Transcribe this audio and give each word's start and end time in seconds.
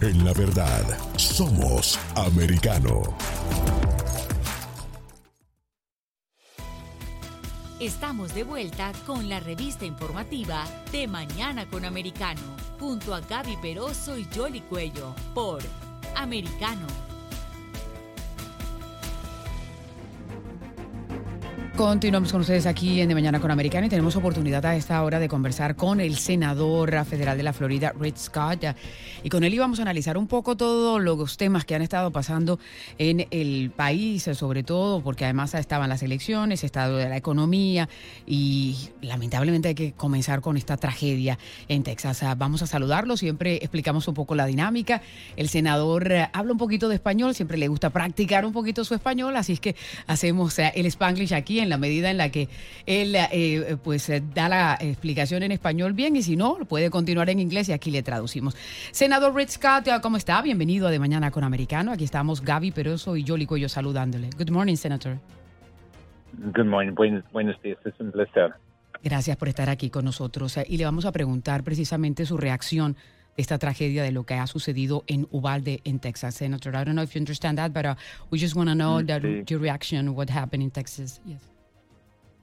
En 0.00 0.24
la 0.24 0.34
verdad. 0.34 0.82
Somos 1.16 1.98
americano. 2.16 3.02
Estamos 7.80 8.34
de 8.34 8.44
vuelta 8.44 8.92
con 9.06 9.28
la 9.30 9.40
revista 9.40 9.86
informativa 9.86 10.64
de 10.92 11.08
Mañana 11.08 11.66
con 11.66 11.86
Americano, 11.86 12.42
junto 12.78 13.14
a 13.14 13.20
Gaby 13.20 13.56
Peroso 13.56 14.18
y 14.18 14.26
Jolly 14.34 14.60
Cuello, 14.60 15.14
por 15.34 15.62
Americano. 16.14 17.03
Continuamos 21.76 22.30
con 22.30 22.42
ustedes 22.42 22.66
aquí 22.66 23.00
en 23.00 23.08
De 23.08 23.16
Mañana 23.16 23.40
con 23.40 23.50
Americano 23.50 23.86
y 23.86 23.88
tenemos 23.88 24.14
oportunidad 24.14 24.64
a 24.64 24.76
esta 24.76 25.02
hora 25.02 25.18
de 25.18 25.28
conversar 25.28 25.74
con 25.74 26.00
el 26.00 26.16
senador 26.16 27.04
federal 27.04 27.36
de 27.36 27.42
la 27.42 27.52
Florida, 27.52 27.92
Rick 27.98 28.16
Scott. 28.16 28.64
Y 29.24 29.28
con 29.28 29.42
él 29.42 29.52
íbamos 29.52 29.80
a 29.80 29.82
analizar 29.82 30.16
un 30.16 30.28
poco 30.28 30.56
todos 30.56 31.02
los 31.02 31.36
temas 31.36 31.64
que 31.64 31.74
han 31.74 31.82
estado 31.82 32.12
pasando 32.12 32.60
en 32.96 33.26
el 33.32 33.72
país, 33.74 34.22
sobre 34.34 34.62
todo 34.62 35.02
porque 35.02 35.24
además 35.24 35.52
estaban 35.54 35.88
las 35.88 36.04
elecciones, 36.04 36.62
estado 36.62 36.96
de 36.96 37.08
la 37.08 37.16
economía 37.16 37.88
y 38.24 38.90
lamentablemente 39.02 39.68
hay 39.68 39.74
que 39.74 39.92
comenzar 39.94 40.42
con 40.42 40.56
esta 40.56 40.76
tragedia 40.76 41.40
en 41.66 41.82
Texas. 41.82 42.22
Vamos 42.36 42.62
a 42.62 42.68
saludarlo, 42.68 43.16
siempre 43.16 43.56
explicamos 43.56 44.06
un 44.06 44.14
poco 44.14 44.36
la 44.36 44.46
dinámica. 44.46 45.02
El 45.36 45.48
senador 45.48 46.08
habla 46.32 46.52
un 46.52 46.58
poquito 46.58 46.88
de 46.88 46.94
español, 46.94 47.34
siempre 47.34 47.58
le 47.58 47.66
gusta 47.66 47.90
practicar 47.90 48.46
un 48.46 48.52
poquito 48.52 48.84
su 48.84 48.94
español, 48.94 49.34
así 49.34 49.54
es 49.54 49.60
que 49.60 49.74
hacemos 50.06 50.56
el 50.60 50.86
Spanglish 50.86 51.34
aquí 51.34 51.60
en 51.60 51.63
la 51.68 51.78
medida 51.78 52.10
en 52.10 52.18
la 52.18 52.30
que 52.30 52.48
él 52.86 53.14
eh, 53.16 53.76
pues 53.82 54.08
eh, 54.08 54.22
da 54.34 54.48
la 54.48 54.78
explicación 54.80 55.42
en 55.42 55.52
español 55.52 55.92
bien 55.92 56.16
y 56.16 56.22
si 56.22 56.36
no, 56.36 56.56
puede 56.68 56.90
continuar 56.90 57.30
en 57.30 57.40
inglés 57.40 57.68
y 57.68 57.72
aquí 57.72 57.90
le 57.90 58.02
traducimos. 58.02 58.56
Senador 58.90 59.34
Rick 59.34 59.50
Scott, 59.50 59.88
¿cómo 60.02 60.16
está? 60.16 60.40
Bienvenido 60.42 60.88
a 60.88 60.90
De 60.90 60.98
Mañana 60.98 61.30
con 61.30 61.44
Americano. 61.44 61.92
Aquí 61.92 62.04
estamos 62.04 62.40
Gaby 62.40 62.70
Peroso 62.70 63.16
y 63.16 63.26
Jolly 63.26 63.46
Cuello 63.46 63.68
saludándole. 63.68 64.30
Good 64.36 64.50
morning, 64.50 64.76
Senator. 64.76 65.18
Good 66.38 66.66
morning. 66.66 66.94
buenos 67.32 67.60
días. 67.62 67.78
Es 67.84 67.94
un 68.00 68.10
placer. 68.10 68.54
Gracias 69.02 69.36
por 69.36 69.48
estar 69.48 69.68
aquí 69.68 69.90
con 69.90 70.04
nosotros. 70.04 70.58
Y 70.66 70.78
le 70.78 70.84
vamos 70.84 71.04
a 71.04 71.12
preguntar 71.12 71.62
precisamente 71.62 72.24
su 72.26 72.36
reacción 72.38 72.96
esta 73.36 73.58
tragedia 73.58 74.02
de 74.02 74.12
lo 74.12 74.24
que 74.24 74.34
ha 74.34 74.46
sucedido 74.46 75.04
en 75.06 75.26
Uvalde, 75.30 75.80
en 75.84 75.98
Texas. 75.98 76.36
Senator, 76.36 76.74
I 76.74 76.84
don't 76.84 76.94
know 76.94 77.02
if 77.02 77.14
you 77.14 77.20
understand 77.20 77.58
that, 77.58 77.72
but 77.72 77.84
uh, 77.84 77.94
we 78.30 78.38
just 78.38 78.54
want 78.54 78.68
to 78.68 78.74
know 78.74 79.00
mm, 79.00 79.06
that, 79.06 79.50
your 79.50 79.60
reaction, 79.60 80.14
what 80.14 80.30
happened 80.30 80.62
in 80.62 80.70
Texas. 80.70 81.20
Yes. 81.26 81.53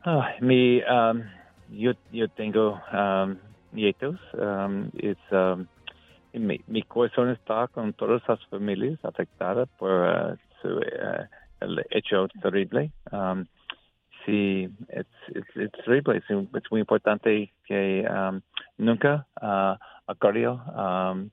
Oh, 0.04 0.24
mi, 0.42 0.82
um, 0.82 1.24
yo, 1.70 1.94
yo 2.12 2.28
tengo 2.30 2.82
um, 2.92 3.38
nietos. 3.72 4.18
Um, 4.34 4.92
it's, 4.96 5.20
um, 5.32 5.68
mi, 6.34 6.60
mi, 6.68 6.82
corazón 6.82 7.30
está 7.30 7.68
con 7.68 7.94
todas 7.94 8.24
las 8.28 8.44
familias 8.48 8.98
afectadas 9.06 9.70
por 9.78 9.92
uh, 9.92 10.36
su, 10.62 10.70
uh, 10.78 11.28
el 11.60 11.86
hecho 11.92 12.28
terrible. 12.42 12.92
Um, 13.12 13.46
sí, 14.26 14.70
es 14.90 15.06
it's, 15.36 15.56
it's 15.56 15.86
terrible. 15.86 16.18
Es, 16.18 16.24
es, 16.30 16.72
muy 16.72 16.80
importante 16.80 17.54
que 17.68 18.04
um, 18.10 18.42
nunca 18.80 19.28
uh, 19.40 19.76
ocurrió 20.08 20.54
um, 20.76 21.30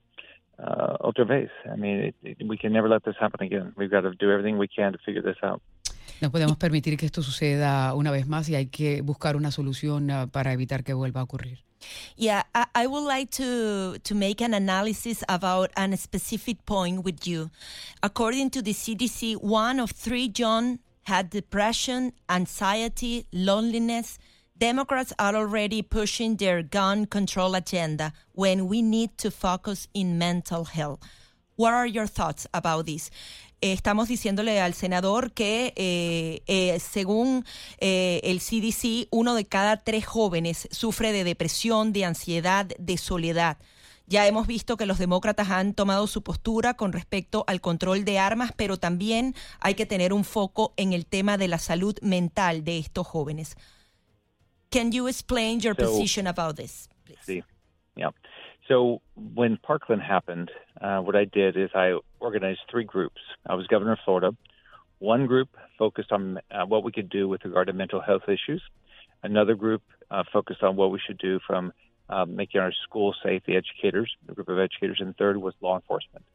uh, 0.59 0.95
otra 0.99 1.25
vez. 1.25 1.49
I 1.65 1.75
mean, 1.75 1.99
it, 2.01 2.15
it, 2.21 2.47
we 2.47 2.55
can 2.55 2.71
never 2.71 2.87
let 2.87 3.03
this 3.03 3.15
happen 3.19 3.47
again. 3.47 3.73
We've 3.75 3.89
got 3.89 4.01
to 4.01 4.13
do 4.13 4.29
everything 4.29 4.59
we 4.59 4.67
can 4.67 4.91
to 4.91 4.99
figure 5.03 5.23
this 5.23 5.37
out. 5.41 5.59
No 6.21 6.31
podemos 6.31 6.57
permitir 6.57 6.97
que 6.97 7.05
esto 7.05 7.23
suceda 7.23 7.93
una 7.93 8.11
vez 8.11 8.27
más 8.27 8.49
y 8.49 8.55
hay 8.55 8.67
que 8.67 9.01
buscar 9.01 9.35
una 9.35 9.51
solución 9.51 10.11
uh, 10.11 10.27
para 10.27 10.53
evitar 10.53 10.83
que 10.83 10.93
vuelva 10.93 11.21
a 11.21 11.23
ocurrir. 11.23 11.63
Yeah, 12.17 12.43
I, 12.53 12.65
I, 12.75 12.87
would 12.87 13.05
like 13.05 13.31
to 13.37 13.97
to 13.99 14.13
make 14.15 14.41
an 14.41 14.53
analysis 14.53 15.23
about 15.29 15.71
a 15.77 15.95
specific 15.95 16.65
point 16.65 17.05
with 17.05 17.25
you. 17.25 17.51
According 18.03 18.49
to 18.51 18.61
the 18.61 18.73
CDC, 18.73 19.37
one 19.37 19.79
of 19.79 19.91
three 19.91 20.29
young 20.35 20.79
had 21.03 21.29
depression, 21.29 22.13
anxiety, 22.29 23.25
loneliness. 23.33 24.19
Democrats 24.57 25.13
are 25.17 25.35
already 25.35 25.81
pushing 25.81 26.35
their 26.35 26.61
gun 26.61 27.05
control 27.05 27.55
agenda 27.55 28.11
when 28.33 28.67
we 28.67 28.81
need 28.81 29.17
to 29.17 29.31
focus 29.31 29.87
in 29.93 30.17
mental 30.17 30.65
health. 30.65 30.99
What 31.59 31.73
are 31.73 31.89
your 31.89 32.07
thoughts 32.07 32.47
about 32.53 32.85
this? 32.85 33.11
estamos 33.59 34.07
diciéndole 34.07 34.61
al 34.61 34.73
senador 34.73 35.33
que 35.33 35.73
eh, 35.75 36.41
eh, 36.47 36.79
según 36.79 37.43
eh, 37.79 38.21
el 38.23 38.39
CDC, 38.39 39.09
uno 39.11 39.35
de 39.35 39.43
cada 39.43 39.75
tres 39.75 40.05
jóvenes 40.05 40.69
sufre 40.71 41.11
de 41.11 41.25
depresión, 41.25 41.91
de 41.91 42.05
ansiedad, 42.05 42.67
de 42.77 42.97
soledad. 42.97 43.57
Ya 44.07 44.25
hemos 44.25 44.47
visto 44.47 44.77
que 44.77 44.85
los 44.85 44.99
demócratas 44.99 45.49
han 45.49 45.73
tomado 45.73 46.07
su 46.07 46.23
postura 46.23 46.75
con 46.75 46.93
respecto 46.93 47.43
al 47.45 47.59
control 47.59 48.05
de 48.05 48.19
armas, 48.19 48.53
pero 48.55 48.77
también 48.77 49.35
hay 49.59 49.75
que 49.75 49.85
tener 49.85 50.13
un 50.13 50.23
foco 50.23 50.73
en 50.77 50.93
el 50.93 51.05
tema 51.05 51.37
de 51.37 51.49
la 51.49 51.59
salud 51.59 51.97
mental 52.01 52.63
de 52.63 52.77
estos 52.77 53.05
jóvenes. 53.05 53.57
Can 54.69 54.93
you 54.93 55.09
explain 55.09 55.59
your 55.59 55.75
position 55.75 56.25
about 56.25 56.55
this? 56.55 56.87
Sí. 57.25 57.43
So 58.69 59.01
when 59.15 59.57
Parkland 59.57 60.03
happened, 60.03 60.51
uh, 60.79 60.99
what 60.99 61.15
I 61.15 61.25
did 61.25 61.57
is 61.57 61.71
I 61.73 61.97
organized 62.19 62.59
three 62.69 62.83
groups. 62.83 63.19
I 63.45 63.55
was 63.55 63.65
governor 63.67 63.93
of 63.93 63.99
Florida. 64.05 64.31
One 64.99 65.25
group 65.25 65.49
focused 65.77 66.11
on 66.11 66.39
uh, 66.51 66.65
what 66.67 66.83
we 66.83 66.91
could 66.91 67.09
do 67.09 67.27
with 67.27 67.43
regard 67.43 67.67
to 67.67 67.73
mental 67.73 67.99
health 67.99 68.23
issues. 68.27 68.61
Another 69.23 69.55
group 69.55 69.81
uh, 70.11 70.23
focused 70.31 70.61
on 70.61 70.75
what 70.75 70.91
we 70.91 70.99
should 71.05 71.17
do 71.17 71.39
from 71.47 71.73
uh, 72.09 72.25
making 72.25 72.61
our 72.61 72.71
schools 72.83 73.15
safe, 73.23 73.41
the 73.47 73.55
educators, 73.55 74.15
the 74.27 74.33
group 74.33 74.49
of 74.49 74.59
educators. 74.59 74.97
And 74.99 75.09
the 75.09 75.13
third 75.13 75.37
was 75.37 75.55
law 75.61 75.75
enforcement. 75.75 76.25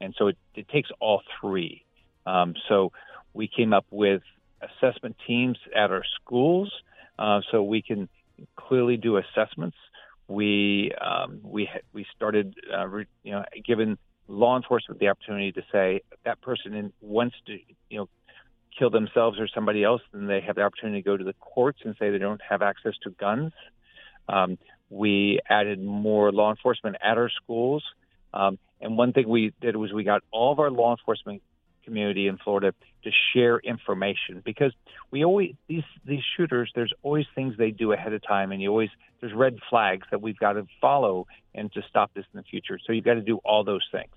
And 0.00 0.14
so 0.16 0.28
it, 0.28 0.38
it 0.54 0.68
takes 0.68 0.88
all 0.98 1.22
three. 1.40 1.84
Um, 2.24 2.54
so 2.68 2.92
we 3.34 3.48
came 3.48 3.74
up 3.74 3.84
with 3.90 4.22
assessment 4.62 5.16
teams 5.26 5.58
at 5.76 5.90
our 5.90 6.04
schools 6.20 6.72
uh, 7.18 7.40
so 7.50 7.62
we 7.62 7.82
can 7.82 8.08
clearly 8.56 8.96
do 8.96 9.18
assessments 9.18 9.76
we 10.32 10.92
um, 11.00 11.40
we 11.42 11.68
we 11.92 12.06
started 12.14 12.54
uh, 12.74 12.88
you 13.22 13.32
know 13.32 13.44
giving 13.64 13.98
law 14.28 14.56
enforcement 14.56 15.00
the 15.00 15.08
opportunity 15.08 15.52
to 15.52 15.62
say 15.70 16.00
that 16.24 16.40
person 16.40 16.92
wants 17.00 17.36
to 17.46 17.58
you 17.88 17.98
know 17.98 18.08
kill 18.78 18.90
themselves 18.90 19.38
or 19.38 19.48
somebody 19.48 19.84
else, 19.84 20.00
then 20.12 20.26
they 20.26 20.40
have 20.40 20.56
the 20.56 20.62
opportunity 20.62 21.02
to 21.02 21.04
go 21.04 21.16
to 21.16 21.24
the 21.24 21.34
courts 21.34 21.80
and 21.84 21.94
say 21.98 22.10
they 22.10 22.18
don't 22.18 22.40
have 22.48 22.62
access 22.62 22.94
to 23.02 23.10
guns. 23.10 23.52
Um, 24.28 24.58
we 24.88 25.40
added 25.48 25.82
more 25.82 26.32
law 26.32 26.50
enforcement 26.50 26.96
at 27.02 27.18
our 27.18 27.30
schools. 27.30 27.84
Um, 28.32 28.58
and 28.80 28.96
one 28.96 29.12
thing 29.12 29.28
we 29.28 29.52
did 29.60 29.76
was 29.76 29.92
we 29.92 30.04
got 30.04 30.22
all 30.30 30.52
of 30.52 30.58
our 30.58 30.70
law 30.70 30.92
enforcement 30.92 31.42
community 31.84 32.28
in 32.28 32.38
Florida 32.38 32.74
to 33.04 33.10
share 33.32 33.58
information 33.58 34.42
because 34.44 34.72
we 35.10 35.24
always 35.24 35.54
these 35.68 35.84
these 36.04 36.22
shooters 36.36 36.70
there's 36.74 36.92
always 37.02 37.26
things 37.34 37.56
they 37.56 37.70
do 37.70 37.92
ahead 37.92 38.12
of 38.12 38.22
time 38.22 38.52
and 38.52 38.62
you 38.62 38.70
always 38.70 38.90
there's 39.20 39.32
red 39.32 39.58
flags 39.70 40.06
that 40.10 40.20
we've 40.20 40.38
got 40.38 40.54
to 40.54 40.66
follow 40.80 41.26
and 41.54 41.72
to 41.72 41.82
stop 41.88 42.12
this 42.14 42.24
in 42.32 42.38
the 42.38 42.42
future. 42.44 42.78
So 42.84 42.92
you've 42.92 43.04
got 43.04 43.14
to 43.14 43.22
do 43.22 43.38
all 43.44 43.64
those 43.64 43.86
things. 43.90 44.10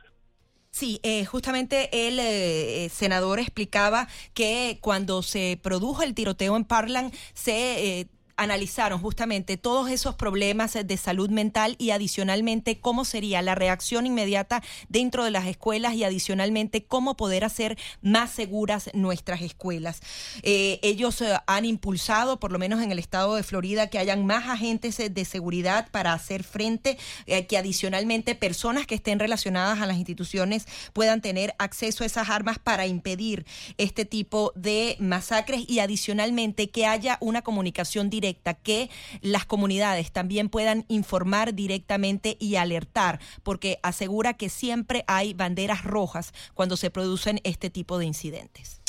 Sí, 0.72 1.00
eh, 1.04 1.24
justamente 1.24 1.88
el 1.94 2.20
eh, 2.20 2.90
senador 2.90 3.40
explicaba 3.40 4.10
que 4.34 4.78
cuando 4.82 5.22
se 5.22 5.58
produjo 5.64 6.04
el 6.04 6.14
tiroteo 6.14 6.58
en 6.58 6.66
Parlan 6.66 7.12
se 7.34 8.02
eh, 8.02 8.08
analizaron 8.38 9.00
justamente 9.00 9.58
todos 9.58 9.90
esos 9.90 10.16
problemas 10.16 10.74
de 10.74 10.98
salud 10.98 11.30
mental 11.30 11.76
y 11.78 11.92
adicionalmente 11.92 12.80
cómo 12.80 13.06
sería 13.06 13.42
la 13.42 13.56
reacción 13.56 14.06
inmediata 14.06 14.62
dentro 14.90 15.24
de 15.24 15.32
las 15.32 15.48
escuelas 15.48 15.94
y 15.94 16.04
adicionalmente 16.04 16.84
cómo 16.84 17.16
poder 17.16 17.44
hacer 17.44 17.78
más 18.02 18.32
seguras 18.32 18.90
nuestras 18.94 19.42
escuelas. 19.42 20.02
Eh, 20.44 20.80
ellos 20.82 21.22
eh, 21.22 21.34
han 21.48 21.66
impulsado, 21.66 22.40
por 22.40 22.52
lo 22.52 22.60
menos 22.60 22.82
en 22.82 22.92
el 22.92 23.00
estado 23.00 23.36
de 23.36 23.44
Florida, 23.44 23.88
que 23.88 24.00
hayan 24.00 24.26
más 24.26 24.50
agentes 24.50 25.00
eh, 25.00 25.10
de 25.10 25.26
seguridad 25.26 25.90
para 25.92 26.14
hacer 26.14 26.44
frente, 26.44 26.98
que 27.26 27.58
adicionalmente 27.58 28.36
personas 28.36 28.86
que 28.86 28.96
estén 28.96 29.20
relacionadas 29.20 29.80
a 29.80 29.86
las 29.86 29.98
instituciones 29.98 30.66
puedan 30.94 31.22
tener 31.22 31.56
acceso 31.58 32.04
a 32.04 32.08
esas 32.08 32.30
armas 32.30 32.60
para 32.60 32.88
impedir 32.88 33.46
este 33.78 34.06
tipo 34.06 34.52
de 34.56 34.96
masacres 35.00 35.64
y 35.68 35.80
adicionalmente 35.80 36.70
que 36.70 36.86
haya 36.86 37.18
una 37.22 37.42
comunicación 37.42 38.10
directa 38.10 38.25
que 38.34 38.90
las 39.22 39.46
comunidades 39.46 40.12
también 40.12 40.50
puedan 40.50 40.86
informar 40.88 41.54
directamente 41.54 42.38
y 42.40 42.56
alertar, 42.56 43.20
porque 43.44 43.80
asegura 43.84 44.34
que 44.34 44.50
siempre 44.50 45.04
hay 45.08 45.34
banderas 45.34 45.84
rojas 45.84 46.34
cuando 46.54 46.78
se 46.78 46.90
producen 46.90 47.40
este 47.44 47.70
tipo 47.70 47.98
de 47.98 48.06
incidentes. 48.06 48.82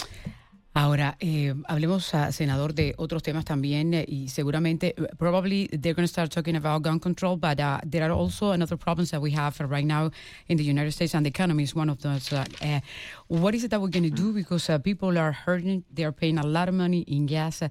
Ahora, 0.78 1.16
eh, 1.20 1.54
hablemos, 1.68 2.14
a, 2.14 2.32
senador, 2.32 2.74
de 2.74 2.94
otros 2.98 3.22
temas 3.22 3.46
también 3.46 3.94
eh, 3.94 4.04
y 4.06 4.28
seguramente, 4.28 4.94
uh, 4.98 5.06
probably 5.16 5.68
they're 5.68 5.94
going 5.94 6.04
to 6.04 6.06
start 6.06 6.30
talking 6.30 6.54
about 6.54 6.82
gun 6.82 7.00
control, 7.00 7.38
but 7.38 7.58
uh, 7.58 7.80
there 7.82 8.04
are 8.04 8.12
also 8.12 8.52
another 8.52 8.76
problems 8.76 9.10
that 9.10 9.22
we 9.22 9.30
have 9.30 9.58
right 9.70 9.86
now 9.86 10.10
in 10.48 10.58
the 10.58 10.62
United 10.62 10.92
States, 10.92 11.14
and 11.14 11.24
the 11.24 11.30
economy 11.30 11.62
is 11.62 11.74
one 11.74 11.88
of 11.88 12.02
those. 12.02 12.30
Uh, 12.30 12.44
uh 12.60 12.80
what 13.28 13.54
is 13.54 13.64
it 13.64 13.70
that 13.70 13.80
we're 13.80 13.88
going 13.88 14.04
to 14.04 14.10
do? 14.10 14.34
Because 14.34 14.68
uh, 14.68 14.76
people 14.76 15.16
are 15.16 15.32
hurting, 15.32 15.82
they 15.90 16.04
are 16.04 16.12
paying 16.12 16.36
a 16.36 16.46
lot 16.46 16.68
of 16.68 16.74
money 16.74 17.06
in 17.08 17.24
gas. 17.24 17.62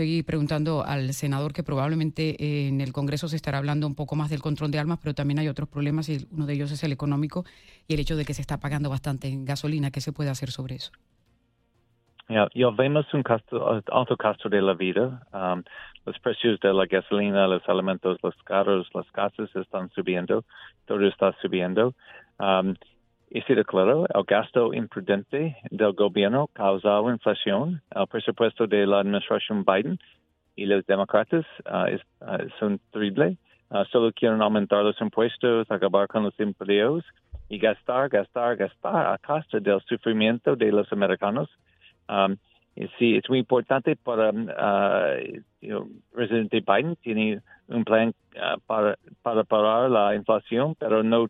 Estoy 0.00 0.22
preguntando 0.22 0.82
al 0.82 1.12
senador 1.12 1.52
que 1.52 1.62
probablemente 1.62 2.66
en 2.66 2.80
el 2.80 2.90
Congreso 2.90 3.28
se 3.28 3.36
estará 3.36 3.58
hablando 3.58 3.86
un 3.86 3.94
poco 3.94 4.16
más 4.16 4.30
del 4.30 4.40
control 4.40 4.70
de 4.70 4.78
armas, 4.78 4.98
pero 5.02 5.12
también 5.12 5.38
hay 5.38 5.48
otros 5.48 5.68
problemas 5.68 6.08
y 6.08 6.26
uno 6.32 6.46
de 6.46 6.54
ellos 6.54 6.72
es 6.72 6.82
el 6.84 6.92
económico 6.92 7.44
y 7.86 7.92
el 7.92 8.00
hecho 8.00 8.16
de 8.16 8.24
que 8.24 8.32
se 8.32 8.40
está 8.40 8.58
pagando 8.58 8.88
bastante 8.88 9.28
en 9.28 9.44
gasolina. 9.44 9.90
¿Qué 9.90 10.00
se 10.00 10.12
puede 10.14 10.30
hacer 10.30 10.52
sobre 10.52 10.76
eso? 10.76 10.90
Ya, 12.30 12.48
vemos 12.70 13.12
un 13.12 13.22
alto 13.28 14.16
costo 14.16 14.48
de 14.48 14.62
la 14.62 14.72
vida. 14.72 15.20
Um, 15.34 15.62
los 16.06 16.18
precios 16.20 16.58
de 16.60 16.72
la 16.72 16.86
gasolina, 16.86 17.46
los 17.46 17.68
alimentos, 17.68 18.16
los 18.22 18.36
carros, 18.44 18.88
las 18.94 19.10
casas 19.10 19.54
están 19.54 19.90
subiendo. 19.90 20.46
Todo 20.86 21.06
está 21.06 21.36
subiendo. 21.42 21.94
Um, 22.38 22.74
y 23.30 23.42
sido 23.42 23.62
claro, 23.64 24.06
el 24.12 24.24
gasto 24.24 24.74
imprudente 24.74 25.56
del 25.70 25.92
gobierno 25.92 26.48
causó 26.52 27.08
inflación. 27.10 27.80
El 27.94 28.08
presupuesto 28.08 28.66
de 28.66 28.84
la 28.86 29.00
administración 29.00 29.64
Biden 29.64 30.00
y 30.56 30.66
los 30.66 30.84
demócratas 30.86 31.46
uh, 31.64 31.94
uh, 32.24 32.48
son 32.58 32.80
terribles. 32.90 33.38
Uh, 33.70 33.84
solo 33.92 34.10
quieren 34.12 34.42
aumentar 34.42 34.82
los 34.82 35.00
impuestos, 35.00 35.70
acabar 35.70 36.08
con 36.08 36.24
los 36.24 36.38
empleos 36.40 37.04
y 37.48 37.58
gastar, 37.58 38.08
gastar, 38.08 38.56
gastar 38.56 39.14
a 39.14 39.18
costa 39.18 39.60
del 39.60 39.80
sufrimiento 39.82 40.56
de 40.56 40.72
los 40.72 40.92
americanos. 40.92 41.48
Um, 42.08 42.36
sí, 42.98 43.14
es 43.14 43.28
muy 43.28 43.38
importante 43.38 43.94
para 43.94 44.30
uh, 44.30 45.40
you 45.60 45.88
presidente 46.12 46.64
Biden 46.66 46.96
tiene 46.96 47.40
un 47.68 47.84
plan 47.84 48.12
para, 48.66 48.96
para 49.22 49.44
parar 49.44 49.88
la 49.88 50.16
inflación, 50.16 50.74
pero 50.80 51.04
no, 51.04 51.28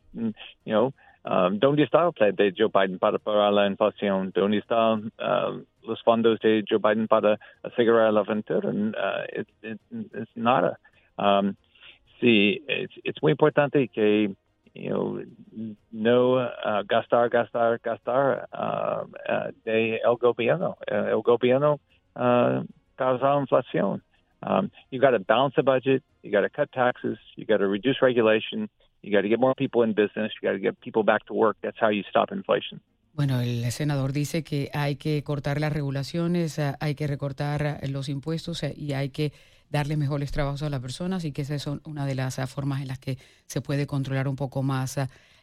Um, 1.22 1.58
¿Dónde 1.58 1.82
está 1.82 2.06
el 2.06 2.12
plan 2.12 2.34
de 2.34 2.54
Joe 2.56 2.70
Biden 2.72 2.98
para 2.98 3.18
parar 3.18 3.52
la 3.52 3.66
inflación? 3.66 4.32
¿Dónde 4.34 4.58
están 4.58 5.12
uh, 5.18 5.62
los 5.86 6.02
fondos 6.02 6.38
de 6.40 6.64
Joe 6.68 6.78
Biden 6.78 7.08
para 7.08 7.38
asegurar 7.62 8.12
la 8.12 8.20
aventura? 8.20 8.70
Uh, 8.70 9.44
es 9.62 10.28
nada. 10.34 10.78
Um, 11.18 11.54
sí, 12.20 12.64
es 12.68 13.22
muy 13.22 13.32
importante 13.32 13.88
que 13.88 14.34
you 14.74 14.90
know, 14.90 15.22
no 15.92 16.38
uh, 16.38 16.82
gastar, 16.88 17.28
gastar, 17.28 17.78
gastar 17.82 18.46
uh, 18.52 19.04
uh, 19.28 19.50
de 19.64 20.00
el 20.02 20.16
gobierno. 20.16 20.76
El 20.86 21.22
gobierno 21.22 21.80
uh, 22.16 22.62
causa 22.96 23.38
inflación. 23.40 24.02
Um, 24.42 24.70
you 24.90 25.00
got 25.00 25.10
to 25.10 25.18
balance 25.18 25.54
the 25.56 25.62
budget. 25.62 26.02
You 26.22 26.30
got 26.30 26.42
to 26.42 26.50
cut 26.50 26.72
taxes. 26.72 27.18
You 27.36 27.44
got 27.44 27.58
to 27.58 27.66
reduce 27.66 28.00
regulation. 28.00 28.70
You 29.02 29.12
got 29.12 29.22
to 29.22 29.28
get 29.28 29.40
more 29.40 29.54
people 29.54 29.82
in 29.82 29.94
business. 29.94 30.32
You 30.40 30.48
got 30.48 30.52
to 30.52 30.58
get 30.58 30.80
people 30.80 31.02
back 31.02 31.24
to 31.26 31.34
work. 31.34 31.56
That's 31.62 31.78
how 31.80 31.88
you 31.88 32.02
stop 32.10 32.32
inflation. 32.32 32.80
Bueno, 33.12 33.40
el 33.40 33.70
senador 33.72 34.12
dice 34.12 34.44
que 34.44 34.70
hay 34.72 34.96
que 34.96 35.22
cortar 35.24 35.60
las 35.60 35.72
regulaciones, 35.72 36.58
eh, 36.58 36.74
hay 36.80 36.94
que 36.94 37.06
recortar 37.06 37.80
los 37.88 38.08
impuestos 38.08 38.62
eh, 38.62 38.72
y 38.76 38.92
hay 38.92 39.10
que 39.10 39.32
darle 39.68 39.96
mejores 39.96 40.30
trabajos 40.30 40.62
a 40.62 40.70
las 40.70 40.80
personas 40.80 41.24
y 41.24 41.32
que 41.32 41.42
esa 41.42 41.54
es 41.54 41.66
una 41.66 42.06
de 42.06 42.14
las 42.14 42.38
eh, 42.38 42.46
formas 42.46 42.82
en 42.82 42.88
las 42.88 42.98
que 42.98 43.18
se 43.46 43.60
puede 43.60 43.86
controlar 43.86 44.28
un 44.28 44.36
poco 44.36 44.62
más 44.62 44.96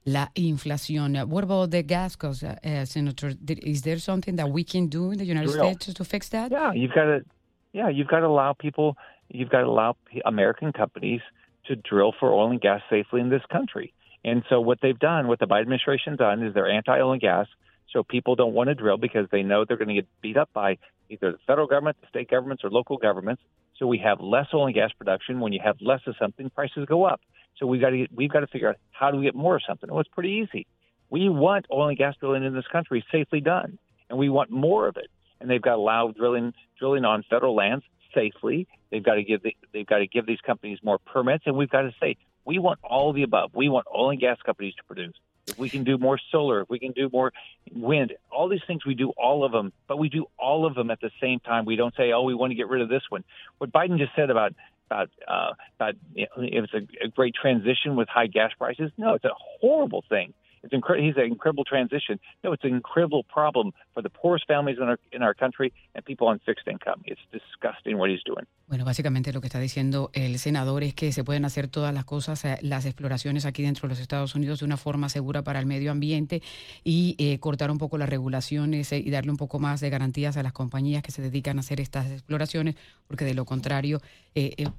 la 0.05 0.31
inflación. 0.35 1.15
What 1.27 1.43
about 1.43 1.69
the 1.71 1.83
gas 1.83 2.15
costs, 2.15 2.43
uh, 2.43 2.85
Senator? 2.85 3.33
Is 3.47 3.81
there 3.81 3.99
something 3.99 4.37
that 4.37 4.47
we 4.49 4.63
can 4.63 4.89
do 4.89 5.11
in 5.11 5.17
the 5.17 5.25
United 5.25 5.49
States 5.49 5.93
to 5.93 6.05
fix 6.05 6.29
that? 6.29 6.49
Yeah, 6.49 6.73
you've 6.73 6.93
got 6.93 7.05
to. 7.05 7.25
Yeah, 7.73 7.89
you've 7.89 8.07
got 8.07 8.21
to 8.21 8.27
allow 8.27 8.53
people. 8.53 8.95
You've 9.27 9.49
got 9.49 9.61
to 9.61 9.67
allow 9.67 9.97
American 10.23 10.71
companies 10.71 11.21
to 11.67 11.75
drill 11.75 12.13
for 12.19 12.33
oil 12.33 12.51
and 12.51 12.61
gas 12.61 12.81
safely 12.89 13.21
in 13.21 13.29
this 13.29 13.43
country. 13.51 13.93
And 14.23 14.43
so 14.49 14.59
what 14.59 14.79
they've 14.81 14.97
done, 14.97 15.27
what 15.27 15.39
the 15.39 15.45
Biden 15.45 15.61
administration 15.61 16.15
done, 16.15 16.43
is 16.43 16.53
they're 16.53 16.69
anti-oil 16.69 17.13
and 17.13 17.21
gas. 17.21 17.47
So 17.93 18.03
people 18.03 18.35
don't 18.35 18.53
want 18.53 18.67
to 18.67 18.75
drill 18.75 18.97
because 18.97 19.27
they 19.31 19.43
know 19.43 19.63
they're 19.65 19.77
going 19.77 19.87
to 19.87 19.93
get 19.93 20.07
beat 20.21 20.37
up 20.37 20.49
by 20.53 20.77
either 21.09 21.31
the 21.31 21.37
federal 21.47 21.67
government, 21.67 21.97
the 22.01 22.07
state 22.07 22.29
governments, 22.29 22.63
or 22.63 22.69
local 22.69 22.97
governments. 22.97 23.41
So 23.77 23.87
we 23.87 23.99
have 23.99 24.19
less 24.19 24.47
oil 24.53 24.65
and 24.65 24.75
gas 24.75 24.91
production. 24.91 25.39
When 25.39 25.53
you 25.53 25.61
have 25.63 25.77
less 25.79 26.01
of 26.07 26.15
something, 26.19 26.49
prices 26.49 26.85
go 26.87 27.05
up. 27.05 27.21
So 27.57 27.65
we've 27.65 27.81
got 27.81 27.91
to 27.91 27.97
get, 27.97 28.13
we've 28.13 28.29
got 28.29 28.41
to 28.41 28.47
figure 28.47 28.69
out 28.69 28.75
how 28.91 29.11
do 29.11 29.17
we 29.17 29.23
get 29.23 29.35
more 29.35 29.55
of 29.55 29.61
something. 29.67 29.89
Well, 29.89 30.01
it's 30.01 30.09
pretty 30.09 30.43
easy. 30.45 30.67
We 31.09 31.29
want 31.29 31.65
oil 31.71 31.87
and 31.87 31.97
gas 31.97 32.15
drilling 32.19 32.43
in 32.43 32.53
this 32.53 32.67
country 32.71 33.05
safely 33.11 33.39
done, 33.39 33.79
and 34.09 34.19
we 34.19 34.29
want 34.29 34.51
more 34.51 34.87
of 34.87 34.97
it. 34.97 35.07
And 35.39 35.49
they've 35.49 35.61
got 35.61 35.75
to 35.75 35.77
allow 35.77 36.11
drilling 36.11 36.53
drilling 36.77 37.05
on 37.05 37.23
federal 37.29 37.55
lands 37.55 37.85
safely. 38.13 38.67
They've 38.91 39.03
got 39.03 39.15
to 39.15 39.23
give 39.23 39.43
the, 39.43 39.55
they've 39.73 39.85
got 39.85 39.99
to 39.99 40.07
give 40.07 40.25
these 40.25 40.41
companies 40.41 40.79
more 40.83 40.97
permits, 40.99 41.43
and 41.45 41.55
we've 41.55 41.69
got 41.69 41.81
to 41.81 41.93
say 41.99 42.17
we 42.45 42.59
want 42.59 42.79
all 42.83 43.13
the 43.13 43.23
above. 43.23 43.51
We 43.53 43.69
want 43.69 43.87
oil 43.93 44.11
and 44.11 44.19
gas 44.19 44.37
companies 44.45 44.73
to 44.75 44.83
produce. 44.83 45.15
If 45.47 45.57
we 45.57 45.69
can 45.69 45.83
do 45.83 45.97
more 45.97 46.19
solar, 46.31 46.61
if 46.61 46.69
we 46.69 46.79
can 46.79 46.91
do 46.91 47.09
more 47.11 47.31
wind, 47.73 48.13
all 48.31 48.49
these 48.49 48.61
things 48.67 48.85
we 48.85 48.95
do 48.95 49.11
all 49.11 49.45
of 49.45 49.51
them, 49.51 49.71
but 49.87 49.97
we 49.97 50.09
do 50.09 50.25
all 50.37 50.65
of 50.65 50.75
them 50.75 50.91
at 50.91 50.99
the 50.99 51.11
same 51.21 51.39
time. 51.39 51.65
We 51.65 51.77
don't 51.77 51.95
say, 51.95 52.11
oh, 52.11 52.23
we 52.23 52.33
want 52.33 52.51
to 52.51 52.55
get 52.55 52.67
rid 52.67 52.81
of 52.81 52.89
this 52.89 53.03
one. 53.09 53.23
What 53.57 53.71
Biden 53.71 53.97
just 53.97 54.11
said 54.15 54.29
about 54.29 54.53
about 54.89 55.09
uh, 55.27 55.53
about 55.77 55.95
you 56.13 56.27
know, 56.37 56.43
if 56.43 56.65
it's 56.65 56.73
a, 56.73 57.05
a 57.05 57.07
great 57.09 57.35
transition 57.35 57.95
with 57.95 58.09
high 58.09 58.27
gas 58.27 58.51
prices, 58.57 58.91
no, 58.97 59.13
it's 59.13 59.25
a 59.25 59.35
horrible 59.61 60.03
thing. 60.09 60.33
It's 60.63 60.73
incre- 60.73 60.99
he's 60.99 61.17
an 61.17 61.25
incredible 61.25 61.63
transition. 61.63 62.19
No, 62.43 62.53
it's 62.53 62.63
an 62.63 62.73
incredible 62.73 63.23
problem 63.23 63.73
for 63.93 64.01
the 64.03 64.09
poorest 64.09 64.45
families 64.47 64.77
in 64.77 64.83
our 64.83 64.99
in 65.11 65.21
our 65.21 65.33
country 65.33 65.71
and 65.95 66.03
people 66.05 66.27
on 66.27 66.39
fixed 66.39 66.67
income. 66.67 67.01
It's 67.05 67.21
disgusting 67.31 67.97
what 67.97 68.09
he's 68.09 68.23
doing. 68.25 68.45
Bueno, 68.67 68.83
básicamente 68.83 69.31
lo 69.31 69.39
que 69.39 69.47
está 69.47 69.59
diciendo 69.59 70.09
el 70.13 70.37
senador 70.39 70.83
es 70.83 70.93
que 70.93 71.13
se 71.13 71.23
pueden 71.23 71.45
hacer 71.45 71.69
todas 71.69 71.93
las 71.93 72.03
cosas, 72.03 72.43
eh, 72.43 72.57
las 72.61 72.85
exploraciones 72.85 73.45
aquí 73.45 73.63
dentro 73.63 73.87
de 73.87 73.93
los 73.93 73.99
Estados 73.99 74.35
Unidos 74.35 74.59
de 74.59 74.65
una 74.65 74.75
forma 74.75 75.07
segura 75.07 75.41
para 75.41 75.59
el 75.59 75.65
medio 75.65 75.89
ambiente 75.89 76.41
y 76.83 77.15
eh, 77.17 77.39
cortar 77.39 77.71
un 77.71 77.77
poco 77.77 77.97
las 77.97 78.09
regulaciones 78.09 78.91
eh, 78.91 78.97
y 78.97 79.09
darle 79.09 79.31
un 79.31 79.37
poco 79.37 79.59
más 79.59 79.79
de 79.79 79.89
garantías 79.89 80.35
a 80.35 80.43
las 80.43 80.51
compañías 80.51 81.01
que 81.01 81.11
se 81.11 81.21
dedican 81.21 81.57
a 81.57 81.61
hacer 81.61 81.79
estas 81.79 82.11
exploraciones, 82.11 82.75
porque 83.07 83.23
de 83.23 83.33
lo 83.33 83.45
contrario, 83.45 84.01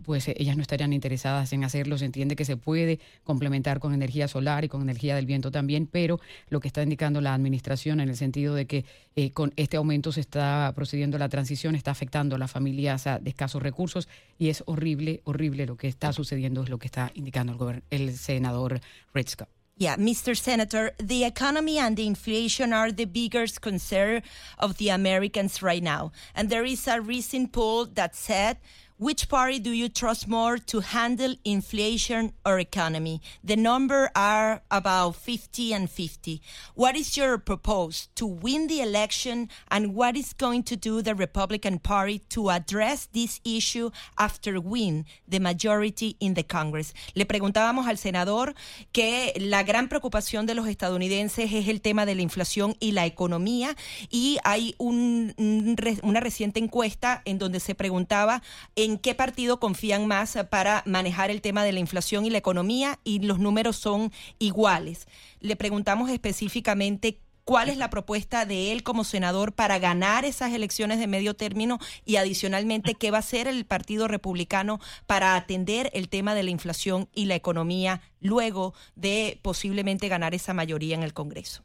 pues 0.05 0.29
ellas 0.29 0.57
no 0.57 0.63
estarían 0.63 0.93
interesadas 0.93 1.53
en 1.53 1.65
hacerlo. 1.65 1.99
Se 1.99 2.05
entiende 2.05 2.37
que 2.37 2.45
se 2.45 2.57
puede 2.57 3.01
complementar 3.25 3.81
con 3.81 3.93
energía 3.93 4.29
solar 4.29 4.65
y 4.65 4.69
con 4.69 4.83
energía 4.83 5.17
del 5.17 5.27
viento 5.27 5.51
también, 5.51 5.68
pero 5.91 6.21
lo 6.49 6.61
que 6.61 6.69
está 6.69 6.83
indicando 6.83 7.21
la 7.21 7.35
administración 7.35 8.01
en 8.01 8.09
el 8.09 8.17
sentido 8.17 8.55
de 8.55 8.67
que 8.67 8.85
con 9.33 9.53
este 9.57 9.77
aumento 9.77 10.13
se 10.13 10.21
está 10.21 10.73
procediendo 10.75 11.19
la 11.19 11.29
transición, 11.29 11.75
está 11.75 11.91
afectando 11.91 12.37
a 12.37 12.39
las 12.39 12.51
familias 12.51 13.05
de 13.05 13.31
escasos 13.31 13.63
recursos 13.63 14.09
y 14.39 14.49
es 14.49 14.63
horrible, 14.67 15.21
horrible 15.25 15.67
lo 15.67 15.77
que 15.77 15.89
está 15.89 16.13
sucediendo, 16.13 16.63
es 16.63 16.69
lo 16.69 16.79
que 16.79 16.87
está 16.87 17.11
indicando 17.15 17.71
el, 17.71 17.83
el 17.91 18.17
senador 18.17 18.81
Scott. 19.27 19.49
Yeah, 19.79 19.97
Mr. 19.97 20.37
Senator, 20.37 20.93
the 20.99 21.25
economy 21.25 21.79
and 21.79 21.97
the 21.97 22.07
inflation 22.07 22.73
are 22.73 22.91
the 22.91 23.05
biggest 23.05 23.61
concern 23.61 24.23
of 24.59 24.77
the 24.79 24.89
Americans 24.89 25.63
right 25.63 25.83
now. 25.83 26.11
And 26.35 26.51
there 26.51 26.65
is 26.65 26.89
a 26.89 27.01
recent 27.01 27.53
poll 27.53 27.87
that 27.95 28.17
said 28.17 28.59
which 28.99 29.29
party 29.29 29.61
do 29.61 29.71
you 29.71 29.89
trust 29.89 30.27
more 30.27 30.59
to 30.59 30.81
handle 30.81 31.35
inflation 31.45 32.33
or 32.45 32.59
economy? 32.59 33.23
The 33.45 33.57
number 33.57 34.11
are 34.17 34.63
about 34.71 35.15
50 35.15 35.73
and 35.73 35.89
50. 35.89 36.43
What 36.75 36.97
is 36.97 37.17
your 37.17 37.39
proposal 37.39 38.11
to 38.17 38.27
win 38.27 38.67
the 38.67 38.81
election 38.81 39.51
and 39.71 39.95
what 39.95 40.17
is 40.17 40.33
going 40.33 40.65
to 40.65 40.77
do 40.77 41.01
the 41.01 41.15
Republican 41.15 41.79
Party 41.79 42.19
to 42.31 42.51
address 42.51 43.07
this 43.13 43.41
issue 43.45 43.91
after 44.19 44.61
win 44.61 45.05
the 45.29 45.39
majority 45.39 46.17
in 46.19 46.35
the 46.35 46.43
Congress? 46.43 46.93
Le 47.15 47.25
preguntábamos 47.25 47.87
al 47.87 47.99
senador 47.99 48.55
que 48.93 49.33
la 49.37 49.63
gran 49.63 49.89
preocupación 49.89 50.47
de 50.47 50.55
los 50.55 50.67
estadounidenses 50.67 51.53
es 51.53 51.69
el 51.69 51.81
tema 51.81 52.05
de 52.05 52.17
la 52.17 52.23
inflación 52.23 52.75
y 52.81 52.93
la 52.93 53.07
economía 53.07 53.77
y 54.11 54.39
hay 54.43 54.75
un, 54.79 55.35
una 56.03 56.21
reciente 56.21 56.59
encuesta 56.59 57.23
en 57.25 57.39
donde 57.39 57.61
se 57.61 57.77
preguntaba 57.77 58.43
qué 58.97 59.15
partido 59.15 59.61
confían 59.61 60.07
más 60.07 60.39
para 60.51 60.83
manejar 60.87 61.31
el 61.31 61.43
tema 61.43 61.65
de 61.65 61.73
la 61.73 61.81
inflación 61.81 62.25
y 62.25 62.31
la 62.31 62.39
economía 62.39 62.99
y 63.05 63.19
los 63.19 63.39
números 63.39 63.77
son 63.77 64.13
iguales. 64.39 65.07
Le 65.41 65.57
preguntamos 65.57 66.09
específicamente 66.11 67.21
cuál 67.45 67.71
es 67.71 67.79
la 67.79 67.89
propuesta 67.91 68.45
de 68.45 68.73
él 68.73 68.83
como 68.83 69.05
senador 69.05 69.55
para 69.55 69.79
ganar 69.79 70.25
esas 70.25 70.53
elecciones 70.53 70.99
de 70.99 71.07
medio 71.07 71.35
término 71.35 71.79
y 72.05 72.17
adicionalmente 72.17 72.95
qué 72.95 73.11
va 73.11 73.17
a 73.17 73.21
hacer 73.21 73.49
el 73.49 73.65
Partido 73.65 74.07
Republicano 74.07 74.81
para 75.07 75.35
atender 75.35 75.91
el 75.95 76.09
tema 76.09 76.35
de 76.35 76.43
la 76.43 76.51
inflación 76.51 77.09
y 77.15 77.25
la 77.25 77.35
economía 77.37 78.03
luego 78.21 78.75
de 78.97 79.39
posiblemente 79.43 80.09
ganar 80.09 80.35
esa 80.35 80.53
mayoría 80.53 80.95
en 80.95 81.03
el 81.03 81.15
Congreso. 81.15 81.63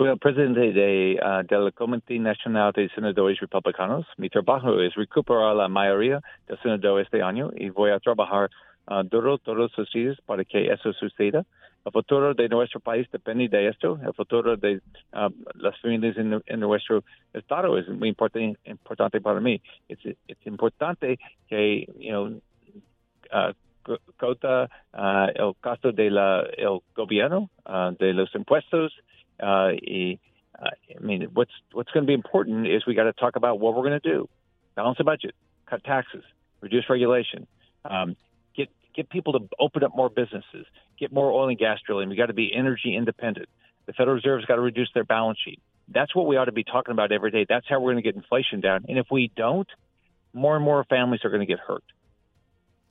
Soy 0.00 0.08
el 0.08 0.18
presidente 0.18 0.72
de, 0.72 1.20
uh, 1.22 1.46
del 1.46 1.74
Comité 1.74 2.18
Nacional 2.18 2.72
de 2.72 2.88
Senadores 2.88 3.38
Republicanos. 3.38 4.06
Mi 4.16 4.30
trabajo 4.30 4.80
es 4.80 4.94
recuperar 4.94 5.54
la 5.54 5.68
mayoría 5.68 6.22
de 6.48 6.56
senadores 6.62 7.04
este 7.04 7.22
año 7.22 7.50
y 7.54 7.68
voy 7.68 7.90
a 7.90 8.00
trabajar 8.00 8.48
uh, 8.88 9.02
duro 9.02 9.36
todos 9.36 9.70
los 9.76 9.92
días 9.92 10.16
para 10.24 10.42
que 10.42 10.72
eso 10.72 10.94
suceda. 10.94 11.44
El 11.84 11.92
futuro 11.92 12.32
de 12.32 12.48
nuestro 12.48 12.80
país 12.80 13.06
depende 13.12 13.46
de 13.48 13.68
esto. 13.68 13.98
El 14.02 14.14
futuro 14.14 14.56
de 14.56 14.80
uh, 15.12 15.28
las 15.56 15.78
familias 15.82 16.16
en, 16.16 16.42
en, 16.46 16.60
nuestro 16.60 17.04
estado 17.34 17.76
es 17.76 17.86
muy 17.86 18.08
importante, 18.08 18.58
importante 18.64 19.20
para 19.20 19.38
mí. 19.38 19.60
Es, 19.86 19.98
importante 20.46 21.18
que, 21.46 21.86
you 21.98 22.08
know, 22.08 22.40
uh, 23.34 23.52
cota 24.16 24.66
uh, 24.94 25.28
el 25.34 25.52
costo 25.60 25.92
del 25.92 26.16
el 26.56 26.80
gobierno, 26.96 27.50
uh, 27.66 27.94
de 27.98 28.14
los 28.14 28.34
impuestos, 28.34 28.94
uh, 29.42 29.72
I 30.96 31.02
mean, 31.02 31.28
what's 31.32 31.52
what's 31.72 31.90
going 31.90 32.04
to 32.04 32.06
be 32.06 32.14
important 32.14 32.66
is 32.66 32.84
we 32.86 32.94
got 32.94 33.04
to 33.04 33.12
talk 33.12 33.36
about 33.36 33.60
what 33.60 33.74
we're 33.74 33.88
going 33.88 34.00
to 34.00 34.08
do. 34.08 34.28
balance 34.76 34.98
the 34.98 35.04
budget, 35.04 35.34
cut 35.68 35.82
taxes, 35.84 36.24
reduce 36.60 36.88
regulation, 36.88 37.46
um, 37.84 38.16
get 38.56 38.68
get 38.94 39.08
people 39.08 39.32
to 39.34 39.48
open 39.58 39.82
up 39.84 39.96
more 39.96 40.10
businesses, 40.10 40.66
get 40.98 41.12
more 41.12 41.30
oil 41.32 41.48
and 41.48 41.58
gas 41.58 41.78
drilling. 41.86 42.08
We 42.08 42.16
got 42.16 42.26
to 42.26 42.34
be 42.34 42.52
energy 42.54 42.94
independent. 42.96 43.48
The 43.86 43.92
Federal 43.92 44.16
Reserve's 44.16 44.44
got 44.44 44.56
to 44.56 44.60
reduce 44.60 44.90
their 44.94 45.04
balance 45.04 45.38
sheet. 45.44 45.60
That's 45.88 46.14
what 46.14 46.26
we 46.26 46.36
ought 46.36 46.44
to 46.44 46.52
be 46.52 46.64
talking 46.64 46.92
about 46.92 47.10
every 47.10 47.30
day. 47.30 47.46
That's 47.48 47.66
how 47.68 47.80
we're 47.80 47.92
going 47.92 48.02
to 48.04 48.08
get 48.08 48.14
inflation 48.14 48.60
down. 48.60 48.84
And 48.88 48.98
if 48.98 49.06
we 49.10 49.32
don't, 49.34 49.68
more 50.32 50.54
and 50.54 50.64
more 50.64 50.84
families 50.84 51.24
are 51.24 51.30
going 51.30 51.40
to 51.40 51.46
get 51.46 51.58
hurt. 51.58 51.82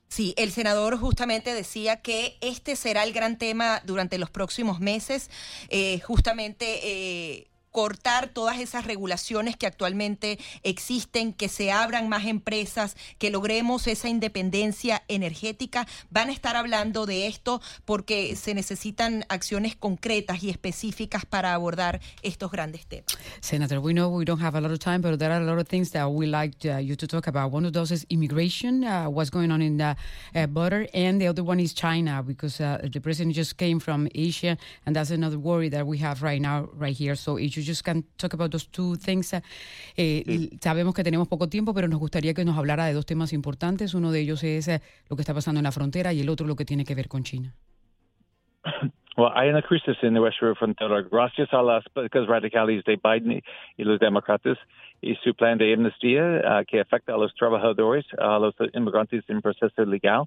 Sí, 0.09 0.33
el 0.37 0.51
senador 0.51 0.97
justamente 0.97 1.53
decía 1.53 2.01
que 2.01 2.37
este 2.41 2.75
será 2.75 3.03
el 3.03 3.13
gran 3.13 3.37
tema 3.37 3.81
durante 3.85 4.17
los 4.17 4.31
próximos 4.31 4.79
meses, 4.79 5.29
eh, 5.69 5.99
justamente 5.99 6.79
eh, 6.83 7.47
cortar 7.71 8.29
todas 8.29 8.59
esas 8.59 8.85
regulaciones 8.85 9.55
que 9.55 9.67
actualmente 9.67 10.39
existen, 10.63 11.33
que 11.33 11.49
se 11.49 11.71
abran 11.71 12.09
más 12.09 12.25
empresas, 12.25 12.95
que 13.17 13.29
logremos 13.29 13.87
esa 13.87 14.09
independencia 14.09 15.03
energética. 15.07 15.87
Van 16.09 16.29
a 16.29 16.31
estar 16.31 16.55
hablando 16.55 17.05
de 17.05 17.27
esto 17.27 17.61
porque 17.85 18.35
se 18.35 18.53
necesitan 18.53 19.25
acciones 19.29 19.75
concretas 19.75 20.43
y 20.43 20.49
específicas 20.49 21.25
para 21.25 21.53
abordar 21.53 22.01
estos 22.23 22.51
grandes 22.51 22.85
temas. 22.87 23.17
Senator, 23.41 23.79
we 23.79 23.93
know 23.93 24.09
we 24.09 24.25
don't 24.25 24.41
have 24.41 24.57
a 24.57 24.61
lot 24.61 24.71
of 24.71 24.79
time, 24.79 25.01
but 25.01 25.19
there 25.19 25.31
are 25.31 25.41
a 25.41 25.45
lot 25.45 25.59
of 25.59 25.67
things 25.67 25.91
that 25.91 26.07
we 26.09 26.25
like 26.25 26.55
uh, 26.65 26.79
you 26.79 26.95
to 26.95 27.07
talk 27.07 27.27
about. 27.27 27.51
One 27.51 27.65
of 27.65 27.73
those 27.73 27.91
is 27.91 28.05
immigration, 28.09 28.83
uh, 28.83 29.05
what's 29.09 29.29
going 29.29 29.51
on 29.51 29.61
in 29.61 29.77
the 29.77 29.95
uh, 30.35 30.47
border, 30.47 30.87
and 30.93 31.21
the 31.21 31.27
other 31.27 31.43
one 31.43 31.59
is 31.59 31.73
China, 31.73 32.23
because 32.23 32.59
uh, 32.59 32.79
the 32.91 32.99
president 32.99 33.35
just 33.35 33.57
came 33.57 33.79
from 33.79 34.07
Asia, 34.15 34.57
and 34.85 34.95
that's 34.95 35.11
another 35.11 35.37
worry 35.37 35.69
that 35.69 35.85
we 35.85 35.99
have 35.99 36.23
right 36.23 36.41
now, 36.41 36.69
right 36.73 36.95
here. 36.95 37.15
So 37.15 37.37
if 37.37 37.58
you 37.59 37.65
just 37.65 37.83
can 37.83 38.03
talk 38.17 38.33
about 38.33 38.51
those 38.51 38.67
two 38.69 38.97
things. 38.97 39.33
Eh, 39.33 39.41
sí. 40.25 40.59
Sabemos 40.61 40.93
que 40.93 41.03
tenemos 41.03 41.27
poco 41.27 41.49
tiempo, 41.49 41.73
pero 41.73 41.87
nos 41.87 41.99
gustaría 41.99 42.33
que 42.33 42.45
nos 42.45 42.57
hablara 42.57 42.85
de 42.85 42.93
dos 42.93 43.05
temas 43.05 43.33
importantes. 43.33 43.93
Uno 43.93 44.11
de 44.11 44.21
ellos 44.21 44.43
es 44.43 44.67
eh, 44.67 44.81
lo 45.09 45.15
que 45.15 45.21
está 45.21 45.33
pasando 45.33 45.59
en 45.59 45.63
la 45.63 45.71
frontera 45.71 46.13
y 46.13 46.21
el 46.21 46.29
otro 46.29 46.47
lo 46.47 46.55
que 46.55 46.65
tiene 46.65 46.85
que 46.85 46.95
ver 46.95 47.07
con 47.07 47.23
China. 47.23 47.53
Well, 49.19 49.33
hay 49.35 49.49
una 49.49 49.61
crisis 49.61 49.97
en 50.01 50.13
nuestra 50.13 50.55
frontera 50.55 51.01
gracias 51.11 51.53
a 51.53 51.61
las 51.61 51.83
políticas 51.89 52.25
radicales 52.25 52.85
de 52.85 52.97
Biden 53.03 53.41
y 53.75 53.83
los 53.83 53.99
demócratas 53.99 54.57
y 55.01 55.15
su 55.15 55.33
plan 55.33 55.57
de 55.57 55.73
amnistía 55.73 56.23
uh, 56.23 56.65
que 56.65 56.79
afecta 56.79 57.15
a 57.15 57.17
los 57.17 57.33
trabajadores, 57.35 58.05
a 58.17 58.39
los 58.39 58.55
inmigrantes 58.73 59.25
en 59.27 59.41
proceso 59.41 59.83
legal. 59.83 60.23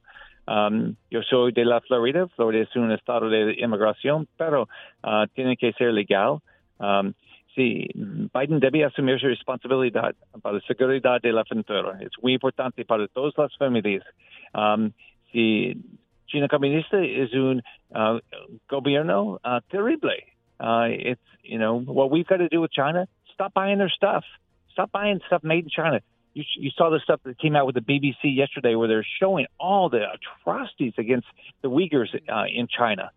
Um, 0.47 0.95
yo 1.11 1.23
soy 1.23 1.53
de 1.53 1.65
la 1.65 1.81
Florida. 1.81 2.27
Florida 2.37 2.65
es 2.65 2.77
un 2.77 2.93
estado 2.93 3.31
de 3.31 3.55
inmigración, 3.59 4.29
pero 4.37 4.69
uh, 5.05 5.27
tiene 5.35 5.57
que 5.57 5.73
ser 5.73 5.95
legal. 5.95 6.41
Um, 6.83 7.15
sí, 7.55 7.89
Biden 7.95 8.61
debe 8.61 8.85
asumir 8.85 9.21
su 9.21 9.29
responsabilidad 9.29 10.15
para 10.43 10.57
la 10.57 10.61
seguridad 10.63 11.21
de 11.23 11.33
la 11.33 11.45
frontera. 11.45 11.99
Es 12.01 12.11
muy 12.21 12.35
importante 12.35 12.85
para 12.85 13.07
todas 13.09 13.33
las 13.39 13.57
familias. 13.57 14.05
Um, 14.53 14.93
si 15.31 15.77
China 16.27 16.49
comunista 16.49 16.99
es 16.99 17.33
un 17.33 17.63
uh, 17.95 18.19
gobierno 18.69 19.39
uh, 19.45 19.61
terrible. 19.71 20.17
Uh, 20.59 20.89
it's, 20.91 21.21
you 21.43 21.59
know, 21.59 21.81
what 21.81 22.11
we've 22.11 22.27
got 22.27 22.39
to 22.39 22.49
do 22.49 22.61
with 22.61 22.73
China, 22.73 23.07
stop 23.33 23.55
buying 23.55 23.79
their 23.79 23.91
stuff. 23.91 24.25
Stop 24.73 24.91
buying 24.91 25.21
stuff 25.27 25.45
made 25.45 25.65
in 25.65 25.71
China. 25.71 26.01
You, 26.35 26.45
you 26.57 26.71
saw 26.71 26.89
the 26.89 27.01
stuff 27.01 27.21
that 27.25 27.39
came 27.39 27.55
out 27.55 27.67
with 27.67 27.75
the 27.75 27.83
BBC 27.83 28.35
yesterday 28.35 28.75
where 28.75 28.89
they're 28.89 29.07
showing 29.21 29.47
all 29.61 29.91
the 29.91 30.07
atrocities 30.11 30.95
against 30.97 31.27
the 31.61 31.69
Uyghurs 31.69 32.15
uh, 32.15 32.45
in 32.53 32.67
China. 32.69 33.11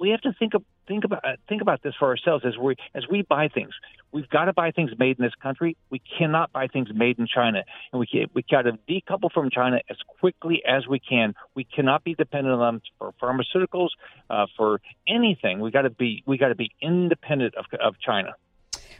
We 0.00 0.10
have 0.10 0.22
to 0.22 0.32
think 0.36 0.54
of 0.54 0.64
think 0.86 1.04
about 1.04 1.24
think 1.48 1.62
about 1.62 1.82
this 1.82 1.94
for 1.98 2.08
ourselves 2.08 2.44
as 2.44 2.56
we 2.56 2.76
as 2.94 3.04
we 3.10 3.22
buy 3.22 3.48
things. 3.48 3.72
We've 4.12 4.28
got 4.28 4.44
to 4.44 4.52
buy 4.52 4.72
things 4.72 4.90
made 4.98 5.18
in 5.18 5.24
this 5.24 5.34
country. 5.42 5.76
We 5.90 6.02
cannot 6.18 6.52
buy 6.52 6.66
things 6.66 6.88
made 6.94 7.18
in 7.18 7.26
China, 7.26 7.64
and 7.92 8.00
we 8.00 8.06
can, 8.06 8.26
we 8.34 8.42
got 8.42 8.62
to 8.62 8.72
decouple 8.88 9.32
from 9.32 9.48
China 9.50 9.80
as 9.88 9.96
quickly 10.20 10.62
as 10.66 10.86
we 10.86 11.00
can. 11.00 11.34
We 11.54 11.64
cannot 11.64 12.04
be 12.04 12.14
dependent 12.14 12.60
on 12.60 12.74
them 12.74 12.82
for 12.98 13.14
pharmaceuticals, 13.22 13.88
uh, 14.28 14.46
for 14.56 14.80
anything. 15.08 15.60
We 15.60 15.70
got 15.70 15.82
to 15.82 15.90
be 15.90 16.22
we 16.26 16.38
got 16.38 16.48
to 16.48 16.54
be 16.54 16.70
independent 16.80 17.54
of 17.54 17.66
of 17.80 17.94
China. 18.00 18.34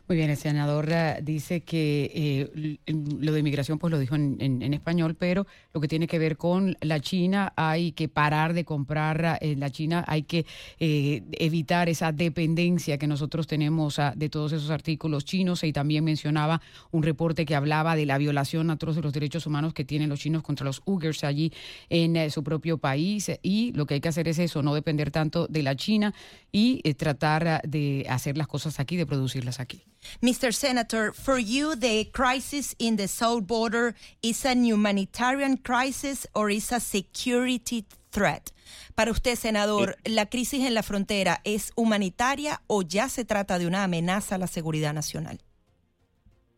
Muy 0.08 0.16
bien, 0.16 0.30
el 0.30 0.36
senador 0.36 0.88
uh, 0.88 1.22
dice 1.22 1.62
que 1.62 2.10
eh, 2.14 2.78
lo 2.86 3.32
de 3.32 3.40
inmigración 3.40 3.78
pues 3.78 3.90
lo 3.90 3.98
dijo 3.98 4.14
en, 4.14 4.36
en, 4.40 4.74
español, 4.74 5.16
pero 5.18 5.46
lo 5.72 5.80
que 5.80 5.88
tiene 5.88 6.06
que 6.06 6.18
ver 6.18 6.36
con 6.36 6.76
la 6.80 7.00
China 7.00 7.52
hay 7.56 7.92
que 7.92 8.08
parar 8.08 8.52
de 8.54 8.64
comprar 8.64 9.38
en 9.40 9.60
la 9.60 9.70
China, 9.70 10.04
hay 10.06 10.22
que 10.22 10.46
eh, 10.78 11.22
evitar 11.32 11.88
esa 11.88 12.12
dependencia 12.12 12.98
que 12.98 13.06
nosotros 13.06 13.46
tenemos 13.46 13.98
uh, 13.98 14.12
de 14.14 14.28
todos 14.28 14.52
esos 14.52 14.70
artículos 14.70 15.24
chinos 15.24 15.64
y 15.64 15.72
también 15.72 16.04
mencionaba 16.04 16.60
un 16.90 17.02
reporte 17.02 17.44
que 17.44 17.54
hablaba 17.54 17.96
de 17.96 18.06
la 18.06 18.18
violación 18.18 18.70
atroz 18.70 18.96
de 18.96 19.02
los 19.02 19.12
derechos 19.12 19.46
humanos 19.46 19.74
que 19.74 19.84
tienen 19.84 20.08
los 20.08 20.20
chinos 20.20 20.42
contra 20.42 20.64
los 20.64 20.82
Uyghurs 20.84 21.24
allí 21.24 21.52
en 21.88 22.16
eh, 22.16 22.30
su 22.30 22.42
propio 22.42 22.78
país 22.78 23.30
y 23.42 23.72
lo 23.72 23.86
que 23.86 23.94
hay 23.94 24.00
que 24.00 24.08
hacer 24.08 24.28
es 24.28 24.38
eso, 24.38 24.62
no 24.62 24.74
depender 24.74 25.10
tanto 25.10 25.46
de 25.48 25.62
la 25.62 25.76
China 25.76 26.14
y 26.50 26.80
eh, 26.84 26.94
tratar 26.94 27.62
de 27.62 28.06
hacer 28.08 28.36
las 28.36 28.46
cosas 28.46 28.80
aquí, 28.80 28.96
de 28.96 29.06
producirlas 29.06 29.60
aquí. 29.60 29.81
Mr. 30.20 30.52
Senator, 30.52 31.12
for 31.12 31.38
you, 31.38 31.76
the 31.76 32.04
crisis 32.06 32.74
in 32.78 32.96
the 32.96 33.08
south 33.08 33.46
border 33.46 33.94
is 34.22 34.44
a 34.44 34.54
humanitarian 34.54 35.56
crisis 35.58 36.26
or 36.34 36.50
is 36.50 36.72
a 36.72 36.80
security 36.80 37.84
threat? 38.10 38.50
Para 38.94 39.10
usted, 39.10 39.36
senador, 39.36 39.96
¿la 40.06 40.26
crisis 40.26 40.66
en 40.66 40.74
la 40.74 40.82
frontera 40.82 41.40
es 41.44 41.72
humanitaria 41.76 42.60
o 42.68 42.82
ya 42.82 43.08
se 43.08 43.24
trata 43.24 43.58
de 43.58 43.66
una 43.66 43.84
amenaza 43.84 44.36
a 44.36 44.38
la 44.38 44.46
seguridad 44.46 44.92
nacional? 44.92 45.38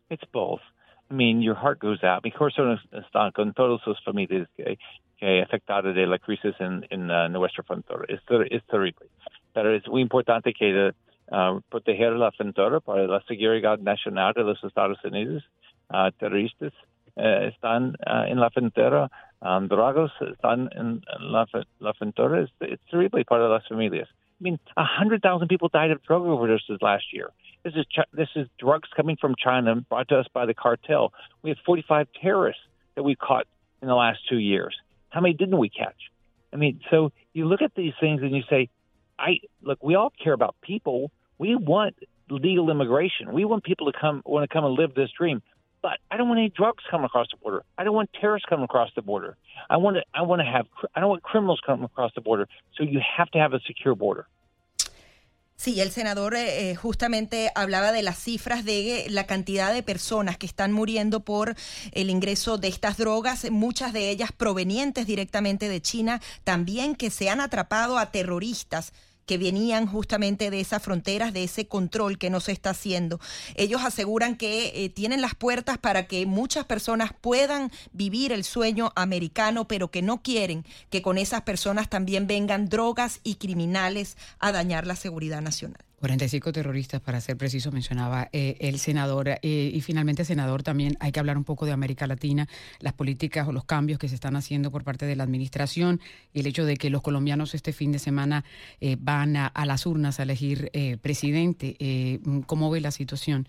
It's 0.09 0.25
both. 0.31 0.61
I 1.09 1.13
mean, 1.13 1.41
your 1.41 1.55
heart 1.55 1.79
goes 1.79 2.03
out. 2.03 2.23
Mi 2.23 2.31
corazón 2.31 2.79
está 2.91 3.31
con 3.31 3.53
todas 3.53 3.81
sus 3.83 4.01
familias 4.03 4.47
que, 4.55 4.77
que 5.17 5.41
afectadas 5.41 5.95
de 5.95 6.05
la 6.07 6.19
crisis 6.19 6.53
en, 6.59 6.85
en 6.89 7.09
uh, 7.09 7.29
nuestra 7.29 7.63
frontera. 7.63 8.05
Es, 8.07 8.19
es 8.49 8.63
terrible. 8.65 9.07
Pero 9.53 9.73
es 9.73 9.87
muy 9.87 10.01
importante 10.01 10.53
que 10.53 10.93
uh, 11.31 11.59
proteger 11.69 12.17
la 12.17 12.31
frontera 12.31 12.79
para 12.79 13.07
la 13.07 13.21
seguridad 13.21 13.79
nacional 13.79 14.33
de 14.33 14.43
los 14.43 14.63
Estados 14.63 14.97
Unidos. 15.03 15.43
Uh, 15.93 16.11
terroristas 16.19 16.73
uh, 17.17 17.49
están 17.51 17.95
en 18.27 18.39
la 18.39 18.49
frontera, 18.49 19.09
um, 19.41 19.67
drogas 19.67 20.11
están 20.21 20.69
en, 20.75 21.01
la, 21.19 21.45
la 21.79 21.93
frontera. 21.93 22.43
It's, 22.43 22.51
it's 22.61 22.83
terrible 22.89 23.23
para 23.23 23.47
las 23.47 23.67
familias. 23.67 24.07
I 24.39 24.43
mean, 24.43 24.59
100,000 24.75 25.47
people 25.47 25.69
died 25.69 25.91
of 25.91 26.03
drug 26.03 26.23
overdoses 26.23 26.81
last 26.81 27.13
year. 27.13 27.31
This 27.63 27.73
is 27.75 27.85
this 28.13 28.29
is 28.35 28.47
drugs 28.59 28.89
coming 28.95 29.17
from 29.19 29.33
China 29.37 29.75
brought 29.75 30.09
to 30.09 30.19
us 30.19 30.27
by 30.33 30.45
the 30.45 30.53
cartel. 30.53 31.13
We 31.41 31.49
have 31.49 31.57
45 31.65 32.07
terrorists 32.21 32.61
that 32.95 33.03
we 33.03 33.15
caught 33.15 33.47
in 33.81 33.87
the 33.87 33.95
last 33.95 34.19
two 34.29 34.37
years. 34.37 34.75
How 35.09 35.21
many 35.21 35.33
didn't 35.33 35.57
we 35.57 35.69
catch? 35.69 36.11
I 36.53 36.57
mean, 36.57 36.81
so 36.91 37.11
you 37.33 37.45
look 37.45 37.61
at 37.61 37.73
these 37.75 37.93
things 37.99 38.21
and 38.21 38.35
you 38.35 38.43
say, 38.49 38.69
I 39.17 39.39
look, 39.61 39.83
we 39.83 39.95
all 39.95 40.11
care 40.23 40.33
about 40.33 40.55
people. 40.61 41.11
We 41.37 41.55
want 41.55 41.95
legal 42.29 42.69
immigration. 42.69 43.33
We 43.33 43.45
want 43.45 43.63
people 43.63 43.91
to 43.91 43.97
come 43.99 44.21
want 44.25 44.49
to 44.49 44.53
come 44.53 44.65
and 44.65 44.73
live 44.73 44.95
this 44.95 45.09
dream. 45.17 45.41
But 45.81 45.99
I 46.09 46.17
don't 46.17 46.27
want 46.27 46.39
any 46.39 46.49
drugs 46.49 46.83
coming 46.89 47.05
across 47.05 47.27
the 47.29 47.37
border. 47.37 47.63
I 47.77 47.83
don't 47.83 47.93
want 47.93 48.09
terrorists 48.19 48.47
coming 48.49 48.65
across 48.65 48.89
the 48.95 49.03
border. 49.03 49.37
I 49.69 49.77
want 49.77 49.97
to 49.97 50.03
I 50.13 50.23
want 50.23 50.41
to 50.41 50.45
have 50.45 50.65
I 50.95 50.99
don't 50.99 51.09
want 51.09 51.23
criminals 51.23 51.61
coming 51.65 51.85
across 51.85 52.11
the 52.15 52.21
border. 52.21 52.47
So 52.75 52.83
you 52.83 52.99
have 53.17 53.29
to 53.31 53.39
have 53.39 53.53
a 53.53 53.59
secure 53.67 53.95
border. 53.95 54.27
Sí, 55.57 55.79
el 55.79 55.91
senador 55.91 56.35
eh, 56.35 56.75
justamente 56.75 57.49
hablaba 57.55 57.93
de 57.93 58.03
las 58.03 58.19
cifras 58.19 58.65
de 58.65 59.05
la 59.09 59.25
cantidad 59.25 59.73
de 59.73 59.83
personas 59.83 60.37
que 60.37 60.45
están 60.45 60.73
muriendo 60.73 61.21
por 61.21 61.55
el 61.93 62.09
ingreso 62.09 62.57
de 62.57 62.67
estas 62.67 62.97
drogas, 62.97 63.49
muchas 63.49 63.93
de 63.93 64.09
ellas 64.09 64.31
provenientes 64.33 65.07
directamente 65.07 65.69
de 65.69 65.81
China, 65.81 66.21
también 66.43 66.93
que 66.93 67.09
se 67.09 67.29
han 67.29 67.39
atrapado 67.39 67.97
a 67.97 68.11
terroristas 68.11 68.91
que 69.25 69.37
venían 69.37 69.87
justamente 69.87 70.49
de 70.49 70.59
esas 70.59 70.81
fronteras, 70.81 71.33
de 71.33 71.43
ese 71.43 71.67
control 71.67 72.17
que 72.17 72.29
no 72.29 72.39
se 72.39 72.51
está 72.51 72.71
haciendo. 72.71 73.19
Ellos 73.55 73.83
aseguran 73.83 74.35
que 74.35 74.85
eh, 74.85 74.89
tienen 74.89 75.21
las 75.21 75.35
puertas 75.35 75.77
para 75.77 76.07
que 76.07 76.25
muchas 76.25 76.65
personas 76.65 77.11
puedan 77.19 77.71
vivir 77.91 78.31
el 78.31 78.43
sueño 78.43 78.91
americano, 78.95 79.67
pero 79.67 79.89
que 79.89 80.01
no 80.01 80.21
quieren 80.21 80.65
que 80.89 81.01
con 81.01 81.17
esas 81.17 81.41
personas 81.41 81.89
también 81.89 82.27
vengan 82.27 82.69
drogas 82.69 83.19
y 83.23 83.35
criminales 83.35 84.17
a 84.39 84.51
dañar 84.51 84.87
la 84.87 84.95
seguridad 84.95 85.41
nacional. 85.41 85.83
45 86.05 86.51
terroristas, 86.51 87.01
para 87.01 87.19
ser 87.19 87.35
preciso, 87.35 87.71
mencionaba 87.71 88.29
eh, 88.31 88.57
el 88.59 88.77
senador. 88.77 89.27
Eh, 89.27 89.71
y 89.73 89.81
finalmente, 89.81 90.23
senador, 90.23 90.61
también 90.61 90.97
hay 90.99 91.11
que 91.11 91.19
hablar 91.19 91.35
un 91.35 91.43
poco 91.43 91.65
de 91.65 91.71
América 91.71 92.05
Latina, 92.05 92.47
las 92.79 92.93
políticas 92.93 93.47
o 93.47 93.51
los 93.51 93.65
cambios 93.65 93.97
que 93.97 94.07
se 94.07 94.13
están 94.13 94.35
haciendo 94.35 94.69
por 94.69 94.83
parte 94.83 95.07
de 95.07 95.15
la 95.15 95.23
administración 95.23 95.99
y 96.31 96.41
el 96.41 96.45
hecho 96.45 96.63
de 96.63 96.77
que 96.77 96.91
los 96.91 97.01
colombianos 97.01 97.55
este 97.55 97.73
fin 97.73 97.91
de 97.91 97.97
semana 97.97 98.45
eh, 98.81 98.97
van 98.99 99.35
a, 99.35 99.47
a, 99.47 99.65
las 99.65 99.87
urnas 99.87 100.19
a 100.19 100.23
elegir 100.23 100.69
presidente. 101.01 101.75
¿Cómo 102.45 102.69
ve 102.69 102.81
la 102.81 102.91
situación? 102.91 103.47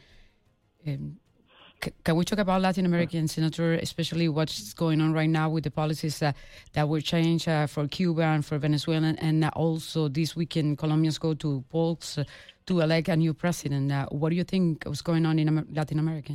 Can 2.04 2.16
we 2.16 2.24
talk 2.24 2.38
about 2.38 2.62
Latin 2.62 2.86
American 2.86 3.28
senator, 3.28 3.74
especially 3.74 4.28
what's 4.28 4.72
going 4.74 5.00
on 5.00 5.12
right 5.12 5.28
now 5.28 5.50
with 5.50 5.64
the 5.64 5.70
policies 5.70 6.22
uh, 6.22 6.32
that 6.72 6.88
will 6.88 7.00
change 7.00 7.46
uh, 7.48 7.66
for 7.66 7.86
Cuba 7.86 8.22
and 8.22 8.44
for 8.44 8.58
Venezuela, 8.58 9.14
and 9.18 9.44
also 9.54 10.08
this 10.08 10.34
weekend 10.34 10.78
Colombians 10.78 11.18
go 11.18 11.34
to 11.34 11.62
polls 11.70 12.18
uh, 12.18 12.24
to 12.66 12.80
elect 12.80 13.08
a 13.08 13.16
new 13.16 13.34
president. 13.34 13.92
what 14.10 14.30
do 14.30 14.36
you 14.36 14.44
think 14.44 14.84
was 14.86 15.02
going 15.02 15.26
on 15.26 15.38
in 15.38 15.66
Latin 15.72 15.98
America? 15.98 16.32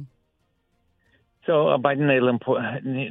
So 1.45 1.69
a 1.69 1.79
Biden 1.79 2.05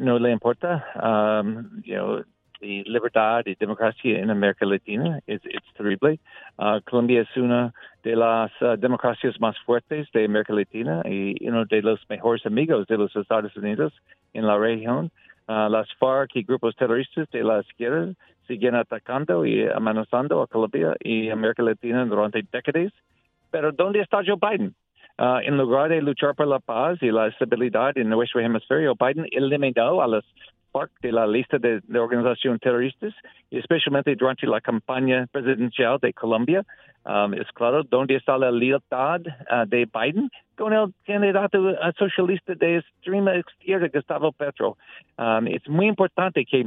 no 0.00 0.16
le 0.16 0.30
importa, 0.30 0.84
um, 1.02 1.82
you 1.84 1.96
know, 1.96 2.22
the 2.60 2.84
libertad 2.86 3.42
y 3.46 3.54
democracia 3.54 4.18
en 4.18 4.30
América 4.30 4.66
Latina. 4.66 5.20
Es 5.26 5.40
it's 5.44 5.72
terrible. 5.76 6.18
Uh, 6.58 6.80
Colombia 6.88 7.22
es 7.22 7.36
una 7.36 7.72
de 8.02 8.14
las 8.14 8.50
uh, 8.60 8.76
democracias 8.76 9.40
más 9.40 9.58
fuertes 9.60 10.08
de 10.12 10.24
América 10.24 10.52
Latina 10.52 11.02
y 11.04 11.36
uno 11.46 11.64
de 11.64 11.82
los 11.82 12.00
mejores 12.08 12.44
amigos 12.46 12.86
de 12.86 12.98
los 12.98 13.14
Estados 13.16 13.56
Unidos 13.56 13.92
en 14.34 14.46
la 14.46 14.56
región. 14.56 15.10
Uh, 15.48 15.68
las 15.68 15.92
FARC 15.98 16.36
y 16.36 16.42
grupos 16.42 16.76
terroristas 16.76 17.28
de 17.30 17.42
la 17.42 17.60
izquierda 17.60 18.12
siguen 18.46 18.74
atacando 18.74 19.44
y 19.44 19.66
amenazando 19.68 20.42
a 20.42 20.46
Colombia 20.46 20.94
y 21.00 21.30
América 21.30 21.62
Latina 21.62 22.04
durante 22.04 22.42
décadas. 22.52 22.92
Pero 23.50 23.72
¿dónde 23.72 24.00
está 24.00 24.20
Joe 24.24 24.36
Biden? 24.40 24.74
Uh, 25.18 25.40
en 25.42 25.58
lugar 25.58 25.90
de 25.90 26.00
luchar 26.00 26.34
por 26.34 26.46
la 26.46 26.60
paz 26.60 26.98
y 27.02 27.10
la 27.10 27.26
estabilidad 27.26 27.96
en 27.98 28.08
nuestro 28.08 28.40
hemisferio, 28.40 28.94
Biden 28.94 29.26
eliminó 29.32 30.00
a 30.00 30.06
las 30.06 30.24
FARC 30.72 30.90
de 31.00 31.12
la 31.12 31.26
lista 31.26 31.58
de, 31.58 31.80
de 31.82 31.98
organizaciones 31.98 32.60
terroristas, 32.60 33.14
y 33.50 33.58
especialmente 33.58 34.14
durante 34.16 34.46
la 34.46 34.60
campaña 34.60 35.26
presidencial 35.30 35.98
de 36.00 36.12
Colombia. 36.12 36.64
Um, 37.02 37.32
es 37.32 37.50
claro 37.52 37.82
dónde 37.82 38.16
está 38.16 38.36
la 38.36 38.50
lealtad 38.50 39.22
uh, 39.22 39.66
de 39.66 39.86
Biden 39.86 40.30
con 40.54 40.74
el 40.74 40.92
candidato 41.06 41.58
uh, 41.58 41.92
socialista 41.96 42.54
de 42.54 42.76
extrema 42.76 43.36
izquierda, 43.36 43.88
Gustavo 43.88 44.32
Petro. 44.32 44.76
Um, 45.16 45.46
es 45.46 45.66
muy 45.66 45.86
importante 45.86 46.44
que 46.44 46.66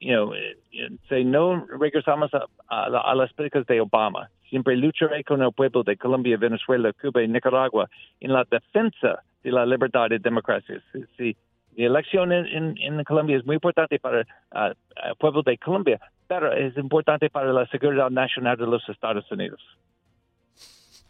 you 0.00 0.12
know, 0.14 0.32
eh, 0.34 1.24
no 1.24 1.66
regresamos 1.78 2.32
a, 2.34 2.46
a, 2.68 3.14
las 3.14 3.32
políticas 3.34 3.66
de 3.66 3.80
Obama. 3.80 4.28
Siempre 4.48 4.76
lucharé 4.76 5.22
con 5.22 5.42
el 5.42 5.52
pueblo 5.52 5.82
de 5.82 5.96
Colombia, 5.96 6.36
Venezuela, 6.36 6.92
Cuba 6.92 7.22
y 7.22 7.28
Nicaragua 7.28 7.88
en 8.20 8.32
la 8.32 8.44
defensa 8.50 9.22
de 9.42 9.52
la 9.52 9.64
libertad 9.64 10.10
y 10.10 10.18
democracia. 10.18 10.82
Sí, 11.16 11.36
la 11.76 11.86
elección 11.86 12.32
en, 12.32 12.76
en, 12.78 13.04
Colombia 13.04 13.38
es 13.38 13.46
muy 13.46 13.54
importante 13.54 13.98
para 13.98 14.22
uh, 14.22 14.74
el 15.08 15.16
pueblo 15.18 15.42
de 15.42 15.56
Colombia, 15.58 16.00
pero 16.26 16.52
es 16.52 16.76
importante 16.76 17.30
para 17.30 17.52
la 17.52 17.66
seguridad 17.66 18.10
nacional 18.10 18.56
de 18.56 18.66
los 18.66 18.86
Estados 18.88 19.30
Unidos. 19.30 19.60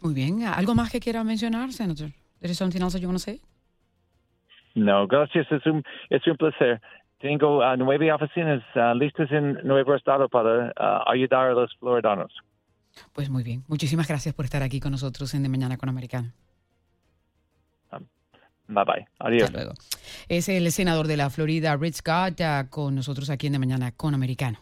Muy 0.01 0.13
bien. 0.13 0.43
¿Algo 0.43 0.73
más 0.73 0.91
que 0.91 0.99
quiera 0.99 1.23
mencionar, 1.23 1.71
senador? 1.71 2.09
¿There 2.39 2.53
something 2.53 2.81
else 2.81 2.99
you 2.99 3.07
want 3.07 3.19
to 3.19 3.23
say? 3.23 3.39
No, 4.73 5.05
gracias. 5.07 5.51
Es 5.51 5.65
un, 5.65 5.83
es 6.09 6.25
un 6.25 6.37
placer. 6.37 6.81
Tengo 7.19 7.59
uh, 7.59 7.77
nueve 7.77 8.11
oficinas 8.11 8.63
uh, 8.75 8.95
listas 8.95 9.31
en 9.31 9.59
Nuevo 9.63 9.93
Estado 9.93 10.27
para 10.27 10.69
uh, 10.69 11.09
ayudar 11.11 11.49
a 11.49 11.53
los 11.53 11.75
floridanos. 11.77 12.33
Pues 13.13 13.29
muy 13.29 13.43
bien. 13.43 13.63
Muchísimas 13.67 14.07
gracias 14.07 14.33
por 14.33 14.45
estar 14.45 14.63
aquí 14.63 14.79
con 14.79 14.91
nosotros 14.91 15.33
en 15.35 15.43
De 15.43 15.49
Mañana 15.49 15.77
con 15.77 15.87
Americano. 15.87 16.31
Bye 18.71 18.85
bye. 18.85 19.07
Adiós. 19.19 19.43
Hasta 19.43 19.57
luego. 19.57 19.73
Es 20.29 20.49
el 20.49 20.71
senador 20.71 21.07
de 21.07 21.17
la 21.17 21.29
Florida, 21.29 21.75
Rich 21.75 21.97
Scott, 21.97 22.35
ya 22.37 22.67
con 22.69 22.95
nosotros 22.95 23.29
aquí 23.29 23.47
en 23.47 23.53
De 23.53 23.59
Mañana 23.59 23.91
con 23.91 24.13
Americano. 24.13 24.59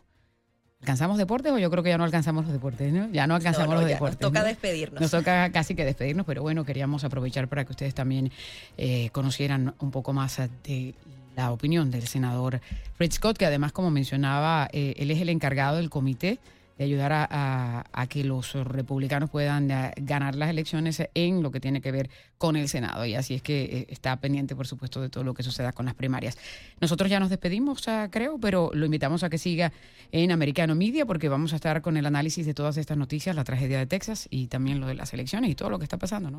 ¿Alcanzamos 0.81 1.17
deportes 1.17 1.51
o 1.51 1.57
yo 1.57 1.69
creo 1.69 1.83
que 1.83 1.89
ya 1.89 1.97
no 1.97 2.05
alcanzamos 2.05 2.45
los 2.45 2.53
deportes? 2.53 2.91
¿no? 2.93 3.09
Ya 3.11 3.27
no 3.27 3.35
alcanzamos 3.35 3.75
los 3.75 3.85
deportes. 3.85 4.21
Nos 4.21 4.31
toca 4.31 4.43
despedirnos. 4.43 5.01
Nos 5.01 5.11
toca 5.11 5.51
casi 5.51 5.75
que 5.75 5.83
despedirnos, 5.83 6.25
pero 6.25 6.41
bueno, 6.41 6.63
queríamos 6.63 7.03
aprovechar 7.03 7.49
para 7.49 7.65
que 7.65 7.71
ustedes 7.71 7.93
también 7.93 8.31
eh, 8.77 9.09
conocieran 9.11 9.75
un 9.79 9.91
poco 9.91 10.13
más 10.13 10.39
de 10.63 10.95
la 11.35 11.51
opinión 11.51 11.91
del 11.91 12.07
senador 12.07 12.61
Rich 12.97 13.13
Scott, 13.13 13.37
que 13.37 13.45
además, 13.45 13.73
como 13.73 13.91
mencionaba, 13.91 14.69
eh, 14.71 14.93
él 14.97 15.11
es 15.11 15.19
el 15.19 15.29
encargado 15.29 15.77
del 15.77 15.89
comité 15.89 16.39
de 16.79 16.85
ayudar 16.85 17.11
a, 17.13 18.07
que 18.07 18.23
los 18.23 18.53
republicanos 18.53 19.29
puedan 19.29 19.69
eh, 19.69 19.91
ganar 19.97 20.35
las 20.35 20.49
elecciones 20.49 21.03
en 21.13 21.43
lo 21.43 21.51
que 21.51 21.59
tiene 21.59 21.81
que 21.81 21.91
ver 21.91 22.09
con 22.37 22.55
el 22.55 22.69
Senado. 22.69 23.05
Y 23.05 23.15
así 23.15 23.35
es 23.35 23.41
que 23.41 23.63
eh, 23.63 23.85
está 23.89 24.15
pendiente, 24.21 24.55
por 24.55 24.65
supuesto, 24.65 25.01
de 25.01 25.09
todo 25.09 25.25
lo 25.25 25.33
que 25.33 25.43
suceda 25.43 25.73
con 25.73 25.85
las 25.85 25.93
primarias. 25.93 26.37
Nosotros 26.79 27.09
ya 27.09 27.19
nos 27.19 27.29
despedimos, 27.29 27.85
creo, 28.09 28.39
pero 28.39 28.71
lo 28.73 28.85
invitamos 28.85 29.23
a 29.23 29.29
que 29.29 29.37
siga 29.37 29.73
en 30.13 30.31
Americano 30.31 30.73
Media 30.73 31.05
porque 31.05 31.27
vamos 31.27 31.51
a 31.51 31.57
estar 31.57 31.81
con 31.81 31.97
el 31.97 32.05
análisis 32.05 32.45
de 32.45 32.53
todas 32.53 32.77
estas 32.77 32.97
noticias, 32.97 33.35
la 33.35 33.43
tragedia 33.43 33.77
de 33.77 33.85
Texas 33.85 34.27
y 34.31 34.47
también 34.47 34.79
lo 34.79 34.87
de 34.87 34.95
las 34.95 35.13
elecciones 35.13 35.51
y 35.51 35.55
todo 35.55 35.69
lo 35.69 35.79
que 35.79 35.83
está 35.83 35.97
pasando. 35.97 36.31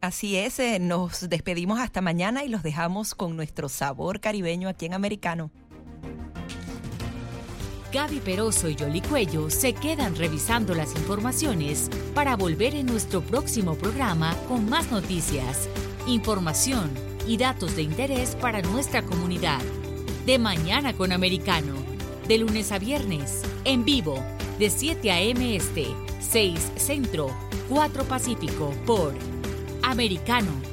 Así 0.00 0.36
es, 0.36 0.58
eh, 0.58 0.78
nos 0.80 1.28
despedimos 1.28 1.78
hasta 1.78 2.00
mañana 2.00 2.44
y 2.44 2.48
los 2.48 2.62
dejamos 2.62 3.14
con 3.14 3.36
nuestro 3.36 3.68
sabor 3.68 4.20
caribeño 4.20 4.70
aquí 4.70 4.86
en 4.86 4.94
Americano. 4.94 5.50
Gaby 7.92 8.20
Peroso 8.20 8.70
y 8.70 8.74
Yoli 8.74 9.02
Cuello 9.02 9.50
se 9.50 9.74
quedan 9.74 10.16
revisando 10.16 10.74
las 10.74 10.94
informaciones 10.96 11.90
para 12.14 12.36
volver 12.36 12.74
en 12.74 12.86
nuestro 12.86 13.20
próximo 13.20 13.74
programa 13.74 14.34
con 14.48 14.68
más 14.70 14.90
noticias, 14.90 15.68
información 16.06 16.90
y 17.26 17.36
datos 17.36 17.76
de 17.76 17.82
interés 17.82 18.34
para 18.34 18.62
nuestra 18.62 19.02
comunidad. 19.02 19.60
De 20.24 20.38
mañana 20.38 20.94
con 20.94 21.12
Americano, 21.12 21.74
de 22.26 22.38
lunes 22.38 22.72
a 22.72 22.78
viernes, 22.78 23.42
en 23.64 23.84
vivo, 23.84 24.24
de 24.58 24.70
7 24.70 25.10
a.m. 25.12 25.54
Este, 25.54 25.86
6 26.20 26.72
Centro, 26.76 27.30
4 27.68 28.04
Pacífico, 28.04 28.72
por 28.86 29.12
Americano 29.82 30.71